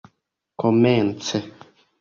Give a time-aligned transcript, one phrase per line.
[0.59, 1.37] komence